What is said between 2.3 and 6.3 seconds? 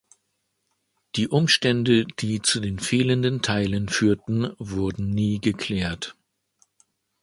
zu den fehlenden Teilen führten, wurden nie geklärt.